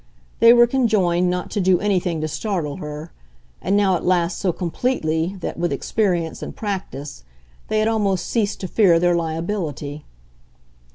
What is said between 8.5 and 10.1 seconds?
to fear their liability.